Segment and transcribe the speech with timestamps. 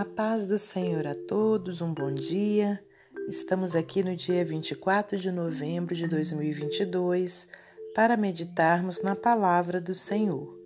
[0.00, 2.82] A paz do Senhor a todos, um bom dia.
[3.28, 7.46] Estamos aqui no dia 24 de novembro de 2022
[7.94, 10.58] para meditarmos na palavra do Senhor.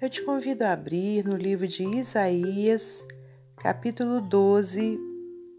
[0.00, 3.00] Eu te convido a abrir no livro de Isaías,
[3.58, 4.98] capítulo 12,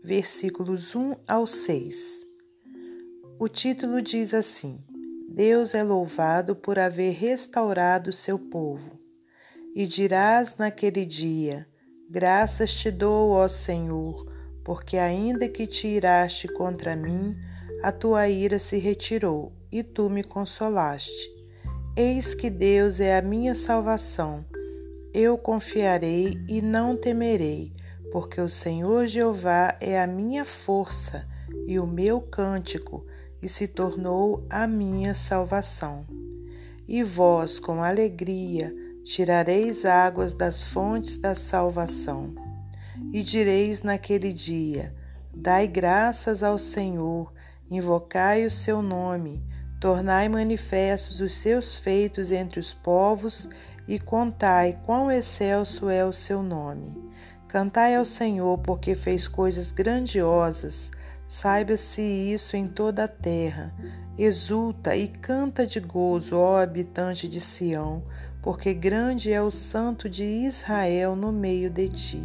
[0.04, 2.28] versículos 1 ao 6.
[3.40, 4.84] O título diz assim:
[5.30, 9.00] Deus é louvado por haver restaurado seu povo.
[9.74, 11.66] E dirás naquele dia:
[12.14, 14.28] Graças te dou, ó Senhor,
[14.66, 17.38] porque ainda que te iraste contra mim,
[17.82, 21.34] a tua ira se retirou e tu me consolaste.
[21.96, 24.44] Eis que Deus é a minha salvação.
[25.14, 27.72] Eu confiarei e não temerei,
[28.12, 31.26] porque o Senhor Jeová é a minha força
[31.66, 33.06] e o meu cântico,
[33.42, 36.06] e se tornou a minha salvação.
[36.86, 42.34] E vós, com alegria, tirareis águas das fontes da salvação.
[43.12, 44.94] E direis naquele dia:
[45.34, 47.34] Dai graças ao Senhor,
[47.70, 49.44] invocai o seu nome,
[49.80, 53.50] tornai manifestos os seus feitos entre os povos
[53.88, 57.12] e contai quão excelso é o seu nome.
[57.48, 60.92] Cantai ao Senhor, porque fez coisas grandiosas.
[61.28, 63.74] Saiba-se isso em toda a terra.
[64.18, 68.04] Exulta e canta de gozo, ó habitante de Sião,
[68.42, 72.24] porque grande é o Santo de Israel no meio de ti.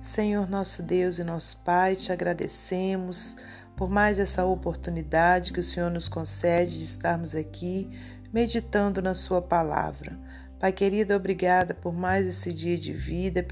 [0.00, 3.36] Senhor nosso Deus e nosso Pai, te agradecemos
[3.76, 7.90] por mais essa oportunidade que o Senhor nos concede de estarmos aqui
[8.32, 10.18] meditando na Sua palavra.
[10.58, 13.44] Pai querido, obrigada por mais esse dia de vida,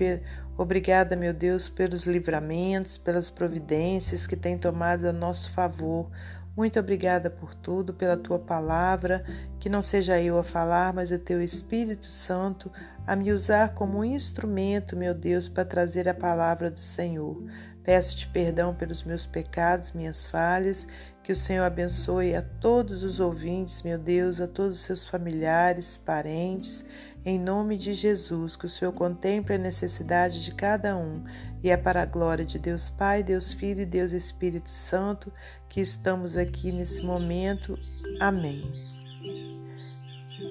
[0.58, 6.10] obrigada, meu Deus, pelos livramentos, pelas providências que tem tomado a nosso favor.
[6.56, 9.22] Muito obrigada por tudo, pela tua palavra,
[9.60, 12.72] que não seja eu a falar, mas o teu Espírito Santo
[13.06, 17.44] a me usar como um instrumento, meu Deus, para trazer a palavra do Senhor.
[17.84, 20.88] Peço-te perdão pelos meus pecados, minhas falhas,
[21.26, 25.98] que o Senhor abençoe a todos os ouvintes, meu Deus, a todos os seus familiares,
[25.98, 26.86] parentes,
[27.24, 31.24] em nome de Jesus, que o Senhor contemple a necessidade de cada um
[31.64, 35.32] e é para a glória de Deus Pai, Deus Filho e Deus Espírito Santo
[35.68, 37.76] que estamos aqui nesse momento.
[38.20, 38.72] Amém.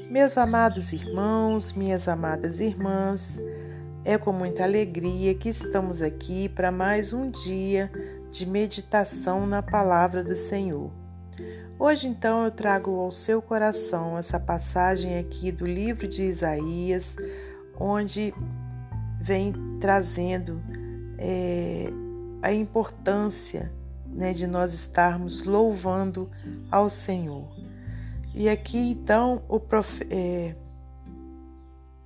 [0.10, 3.40] Meus amados irmãos, minhas amadas irmãs,
[4.04, 7.90] é com muita alegria que estamos aqui para mais um dia
[8.36, 10.92] de meditação na palavra do Senhor.
[11.80, 17.16] Hoje, então, eu trago ao seu coração essa passagem aqui do livro de Isaías,
[17.80, 18.34] onde
[19.22, 20.62] vem trazendo
[21.18, 21.90] é,
[22.42, 23.72] a importância
[24.06, 26.30] né, de nós estarmos louvando
[26.70, 27.48] ao Senhor.
[28.34, 30.56] E aqui então o, profe é,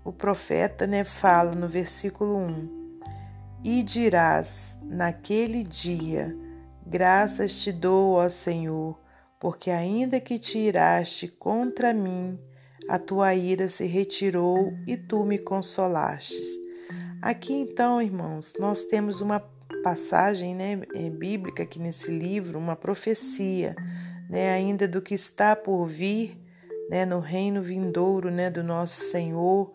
[0.04, 2.79] o profeta né, fala no versículo 1:
[3.64, 6.36] E dirás naquele dia:
[6.86, 9.00] Graças te dou, ó Senhor,
[9.40, 12.40] porque ainda que te iraste contra mim,
[12.88, 16.48] a tua ira se retirou e tu me consolastes.
[17.22, 19.40] Aqui então, irmãos, nós temos uma
[19.84, 23.76] passagem né, é, bíblica aqui nesse livro, uma profecia,
[24.30, 26.38] né, ainda do que está por vir
[26.90, 29.72] né, no reino vindouro né, do nosso Senhor,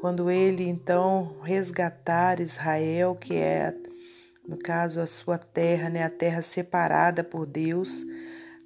[0.00, 3.74] quando ele então resgatar Israel, que é,
[4.46, 8.04] no caso, a sua terra, né, a terra separada por Deus,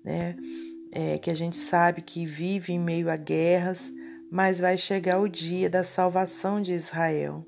[0.05, 0.37] né,
[0.93, 3.93] é, que a gente sabe que vive em meio a guerras,
[4.31, 7.47] mas vai chegar o dia da salvação de Israel.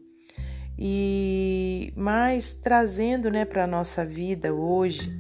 [0.79, 5.13] E mais trazendo, né, para nossa vida hoje,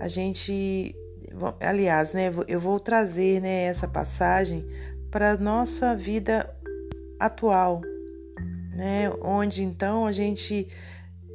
[0.00, 0.94] a gente,
[1.60, 4.64] aliás, né, eu vou trazer, né, essa passagem
[5.10, 6.54] para nossa vida
[7.18, 7.82] atual,
[8.74, 10.68] né, onde então a gente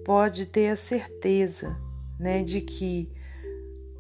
[0.06, 1.78] pode ter a certeza,
[2.20, 3.12] né, de que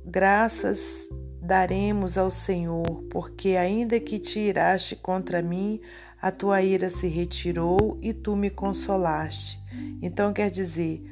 [0.05, 1.09] graças
[1.41, 5.81] daremos ao Senhor, porque ainda que te iraste contra mim,
[6.21, 9.61] a tua ira se retirou e tu me consolaste.
[10.01, 11.03] Então quer dizer,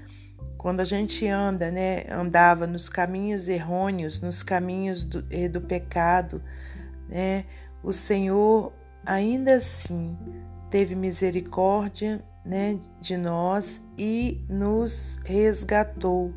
[0.57, 6.41] quando a gente anda, né, andava nos caminhos errôneos, nos caminhos do, eh, do pecado,
[7.09, 7.45] né,
[7.83, 8.71] o Senhor
[9.05, 10.15] ainda assim
[10.71, 16.33] teve misericórdia, né, de nós e nos resgatou.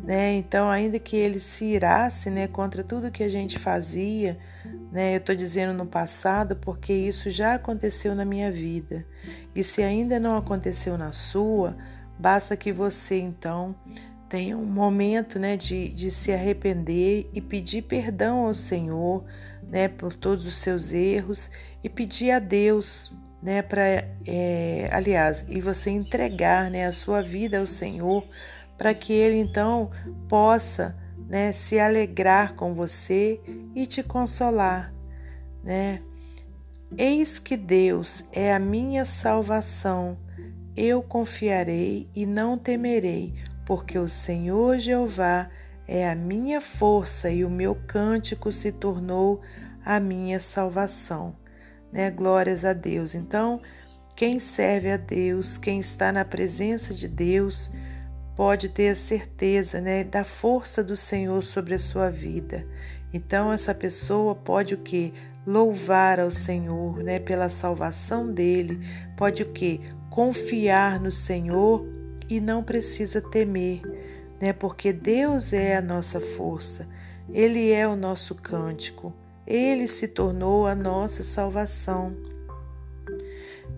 [0.00, 0.32] Né?
[0.32, 4.38] Então, ainda que ele se irasse né, contra tudo que a gente fazia,
[4.90, 9.06] né, eu estou dizendo no passado porque isso já aconteceu na minha vida.
[9.54, 11.76] E se ainda não aconteceu na sua,
[12.18, 13.74] basta que você então
[14.26, 19.24] tenha um momento né, de, de se arrepender e pedir perdão ao Senhor
[19.62, 21.50] né, por todos os seus erros
[21.84, 23.12] e pedir a Deus
[23.42, 23.82] né, para,
[24.26, 28.26] é, aliás, e você entregar, né, a sua vida ao Senhor,
[28.76, 29.90] para que Ele então
[30.28, 30.96] possa,
[31.28, 33.40] né, se alegrar com você
[33.74, 34.92] e te consolar,
[35.62, 36.02] né?
[36.98, 40.18] Eis que Deus é a minha salvação.
[40.76, 43.34] Eu confiarei e não temerei,
[43.64, 45.48] porque o Senhor Jeová
[45.86, 49.40] é a minha força e o meu cântico se tornou
[49.84, 51.36] a minha salvação
[51.92, 52.10] né?
[52.10, 53.14] Glórias a Deus.
[53.14, 53.60] Então,
[54.16, 57.70] quem serve a Deus, quem está na presença de Deus,
[58.36, 62.66] pode ter a certeza, né, da força do Senhor sobre a sua vida.
[63.12, 65.12] Então, essa pessoa pode o que?
[65.46, 68.80] Louvar ao Senhor, né, pela salvação dele,
[69.16, 69.80] pode o que?
[70.10, 71.86] Confiar no Senhor
[72.28, 73.82] e não precisa temer,
[74.40, 76.88] né, porque Deus é a nossa força,
[77.32, 79.12] ele é o nosso cântico.
[79.50, 82.16] Ele se tornou a nossa salvação.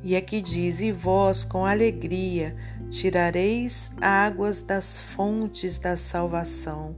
[0.03, 2.55] E aqui diz: E vós, com alegria,
[2.91, 6.95] tirareis águas das fontes da salvação.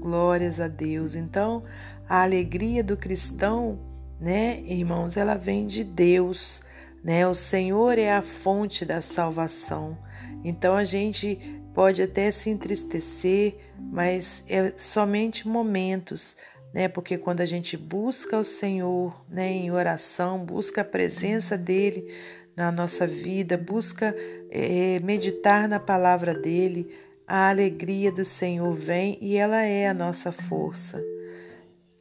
[0.00, 1.14] Glórias a Deus.
[1.14, 1.62] Então,
[2.08, 3.78] a alegria do cristão,
[4.18, 6.62] né, irmãos, ela vem de Deus,
[7.04, 7.28] né?
[7.28, 9.98] O Senhor é a fonte da salvação.
[10.42, 16.34] Então a gente pode até se entristecer, mas é somente momentos
[16.76, 16.88] né?
[16.88, 22.06] Porque quando a gente busca o Senhor, né, em oração, busca a presença dele
[22.54, 24.14] na nossa vida, busca
[24.50, 26.94] é, meditar na palavra dele,
[27.26, 31.02] a alegria do Senhor vem e ela é a nossa força.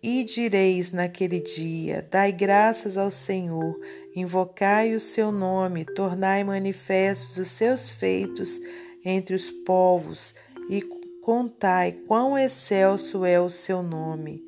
[0.03, 3.79] E direis naquele dia: Dai graças ao Senhor,
[4.13, 8.59] invocai o seu nome, tornai manifestos os seus feitos
[9.05, 10.35] entre os povos
[10.69, 10.81] e
[11.21, 14.43] contai quão excelso é o seu nome.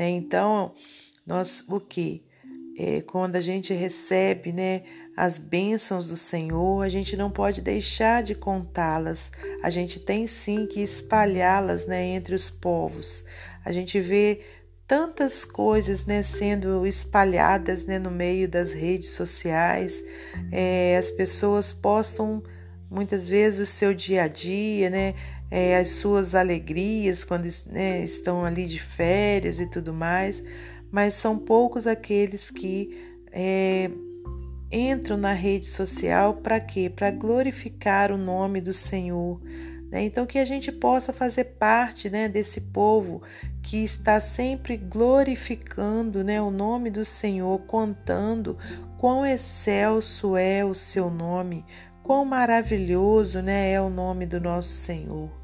[0.00, 0.08] Né?
[0.08, 0.72] Então,
[1.26, 2.22] nós o que?
[2.78, 4.82] É, quando a gente recebe né,
[5.14, 9.30] as bênçãos do Senhor, a gente não pode deixar de contá-las.
[9.62, 13.22] A gente tem sim que espalhá-las né, entre os povos.
[13.62, 14.40] A gente vê
[14.86, 20.02] tantas coisas né, sendo espalhadas né, no meio das redes sociais.
[20.50, 22.42] É, as pessoas postam
[22.90, 25.14] muitas vezes o seu dia a dia, né?
[25.50, 30.42] É, as suas alegrias quando né, estão ali de férias e tudo mais,
[30.90, 32.96] mas são poucos aqueles que
[33.32, 33.90] é,
[34.70, 36.88] entram na rede social para quê?
[36.94, 39.40] Para glorificar o nome do Senhor.
[39.90, 40.04] Né?
[40.04, 43.22] Então, que a gente possa fazer parte né, desse povo
[43.60, 48.56] que está sempre glorificando né, o nome do Senhor, contando
[48.98, 51.64] quão excelso é o seu nome,
[52.04, 55.39] quão maravilhoso né, é o nome do nosso Senhor.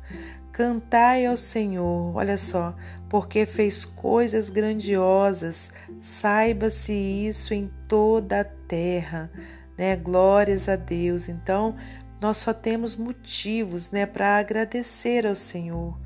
[0.53, 2.75] Cantai ao Senhor, olha só,
[3.11, 5.71] porque fez coisas grandiosas,
[6.01, 9.31] saiba-se isso em toda a terra,
[9.77, 9.95] né?
[9.97, 11.29] Glórias a Deus.
[11.29, 11.77] Então,
[12.21, 15.99] nós só temos motivos, né, para agradecer ao Senhor.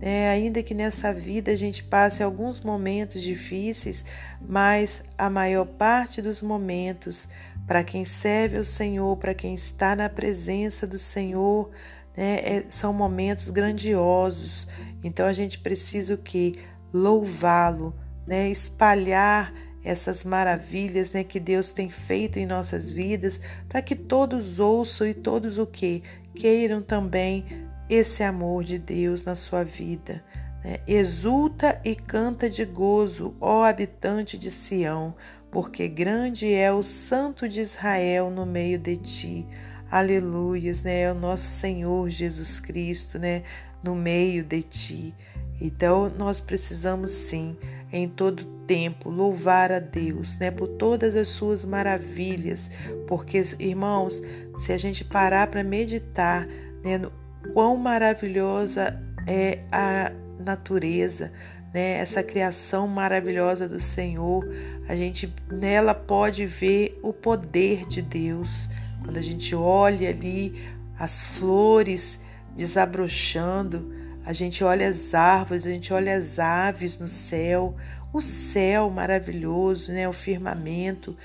[0.00, 0.28] né?
[0.28, 4.04] ainda que nessa vida a gente passe alguns momentos difíceis,
[4.40, 7.28] mas a maior parte dos momentos,
[7.66, 11.70] para quem serve ao Senhor, para quem está na presença do Senhor,
[12.16, 12.40] né?
[12.42, 14.66] É, são momentos grandiosos.
[15.04, 16.58] Então a gente precisa o que?
[16.92, 17.94] Louvá-lo,
[18.26, 18.48] né?
[18.48, 19.52] espalhar
[19.86, 25.14] essas maravilhas né, que Deus tem feito em nossas vidas, para que todos ouçam e
[25.14, 26.02] todos o que?
[26.34, 27.44] Queiram também
[27.88, 30.24] esse amor de Deus na sua vida.
[30.64, 30.80] Né?
[30.88, 35.14] Exulta e canta de gozo, ó habitante de Sião,
[35.52, 39.46] porque grande é o Santo de Israel no meio de ti.
[39.90, 41.02] Aleluias, né?
[41.02, 43.44] É o nosso Senhor Jesus Cristo, né?
[43.82, 45.14] No meio de ti.
[45.60, 47.56] Então, nós precisamos sim,
[47.92, 50.50] em todo tempo, louvar a Deus, né?
[50.50, 52.70] Por todas as suas maravilhas.
[53.06, 54.20] Porque, irmãos,
[54.56, 56.46] se a gente parar para meditar,
[56.82, 56.98] né?
[56.98, 57.12] No
[57.52, 61.32] quão maravilhosa é a natureza,
[61.72, 61.98] né?
[61.98, 64.44] Essa criação maravilhosa do Senhor,
[64.88, 68.68] a gente nela pode ver o poder de Deus.
[69.06, 72.20] Quando a gente olha ali as flores
[72.56, 73.94] desabrochando,
[74.24, 77.76] a gente olha as árvores, a gente olha as aves no céu,
[78.12, 81.16] o céu maravilhoso, né, o firmamento,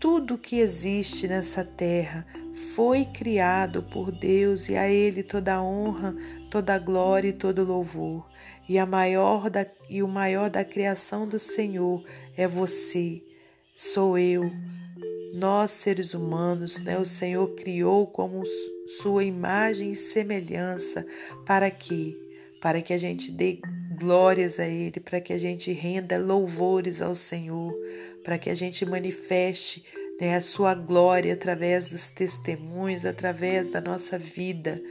[0.00, 2.26] tudo que existe nessa terra
[2.74, 6.16] foi criado por Deus e a ele toda a honra,
[6.50, 8.26] toda a glória e todo o louvor.
[8.66, 12.02] E a maior da, e o maior da criação do Senhor
[12.34, 13.22] é você,
[13.74, 14.50] sou eu
[15.34, 18.42] nós, seres humanos, né, o Senhor criou como
[19.00, 21.06] sua imagem e semelhança
[21.44, 22.16] para que
[22.60, 23.60] para que a gente dê
[23.96, 27.72] glórias a ele, para que a gente renda louvores ao Senhor,
[28.24, 29.84] para que a gente manifeste
[30.20, 34.82] né, a sua glória através dos testemunhos, através da nossa vida.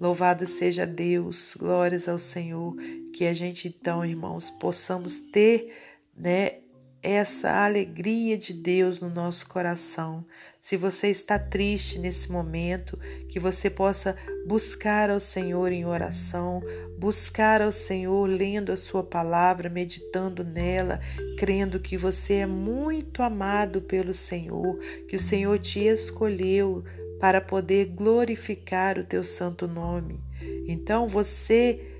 [0.00, 2.74] Louvado seja Deus, glórias ao Senhor,
[3.12, 5.72] que a gente então, irmãos, possamos ter,
[6.16, 6.54] né,
[7.02, 10.24] essa alegria de Deus no nosso coração.
[10.60, 14.14] Se você está triste nesse momento, que você possa
[14.46, 16.62] buscar ao Senhor em oração,
[16.98, 21.00] buscar ao Senhor lendo a Sua palavra, meditando nela,
[21.38, 24.78] crendo que você é muito amado pelo Senhor,
[25.08, 26.84] que o Senhor te escolheu
[27.18, 30.20] para poder glorificar o teu santo nome.
[30.66, 31.98] Então você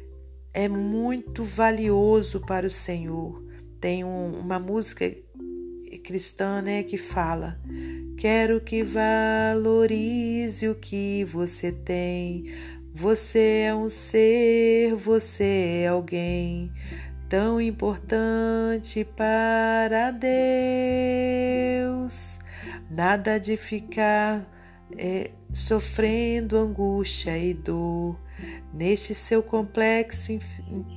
[0.52, 3.49] é muito valioso para o Senhor.
[3.80, 5.10] Tem um, uma música
[6.04, 7.58] cristã, né, que fala:
[8.16, 12.52] Quero que valorize o que você tem.
[12.92, 16.70] Você é um ser, você é alguém
[17.28, 20.30] tão importante para Deus.
[22.90, 24.44] Nada de ficar
[24.96, 28.18] é, sofrendo angústia e dor
[28.72, 30.44] neste seu complexo inf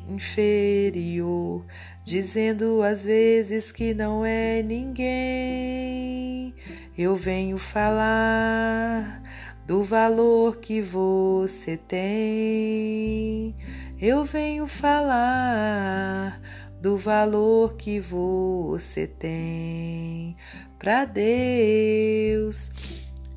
[0.08, 1.66] inferior,
[2.04, 6.54] dizendo às vezes que não é ninguém.
[6.98, 9.22] Eu venho falar
[9.66, 13.56] do valor que você tem.
[14.00, 16.42] Eu venho falar
[16.82, 20.36] do valor que você tem
[20.78, 22.70] para Deus.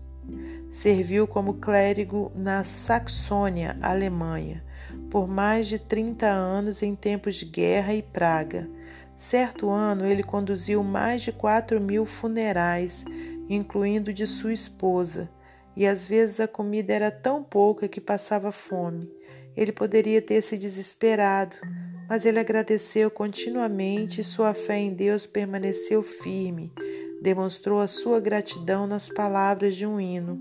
[0.72, 4.64] serviu como clérigo na Saxônia, Alemanha,
[5.08, 8.68] por mais de 30 anos em tempos de guerra e praga.
[9.16, 13.04] Certo ano, ele conduziu mais de 4 mil funerais,
[13.48, 15.30] incluindo de sua esposa
[15.76, 19.10] e às vezes a comida era tão pouca que passava fome.
[19.56, 21.56] Ele poderia ter se desesperado,
[22.08, 26.72] mas ele agradeceu continuamente e sua fé em Deus permaneceu firme.
[27.22, 30.40] Demonstrou a sua gratidão nas palavras de um hino.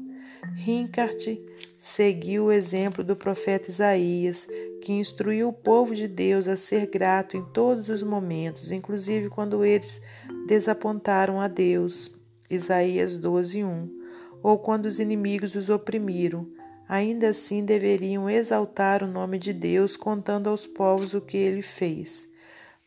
[0.56, 1.38] Rinkart
[1.78, 4.48] seguiu o exemplo do profeta Isaías,
[4.82, 9.64] que instruiu o povo de Deus a ser grato em todos os momentos, inclusive quando
[9.64, 10.02] eles
[10.48, 12.14] desapontaram a Deus.
[12.50, 14.00] Isaías 12, 1
[14.44, 16.48] ou quando os inimigos os oprimiram,
[16.88, 22.28] ainda assim deveriam exaltar o nome de Deus, contando aos povos o que ele fez.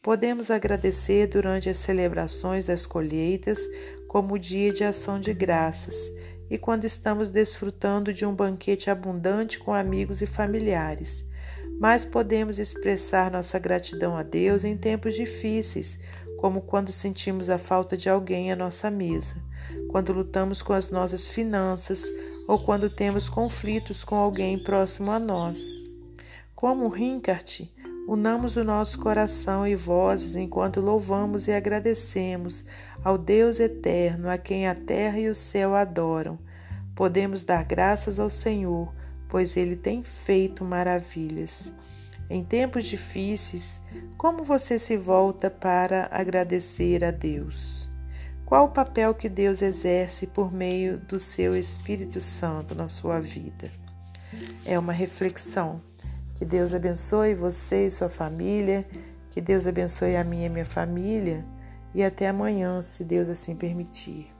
[0.02, 3.58] Podemos agradecer durante as celebrações das colheitas,
[4.06, 6.12] como o dia de ação de graças,
[6.50, 11.24] e quando estamos desfrutando de um banquete abundante com amigos e familiares.
[11.80, 15.98] Mas podemos expressar nossa gratidão a Deus em tempos difíceis,
[16.36, 19.43] como quando sentimos a falta de alguém à nossa mesa
[19.94, 22.02] quando lutamos com as nossas finanças
[22.48, 25.78] ou quando temos conflitos com alguém próximo a nós.
[26.52, 27.60] Como Rinkart,
[28.08, 32.64] unamos o nosso coração e vozes enquanto louvamos e agradecemos
[33.04, 36.40] ao Deus eterno, a quem a terra e o céu adoram.
[36.96, 38.92] Podemos dar graças ao Senhor,
[39.28, 41.72] pois ele tem feito maravilhas.
[42.28, 43.80] Em tempos difíceis,
[44.18, 47.83] como você se volta para agradecer a Deus?
[48.46, 53.70] Qual o papel que Deus exerce por meio do seu Espírito Santo na sua vida?
[54.66, 55.80] É uma reflexão.
[56.34, 58.86] Que Deus abençoe você e sua família,
[59.30, 61.44] que Deus abençoe a minha e minha família,
[61.94, 64.33] e até amanhã, se Deus assim permitir.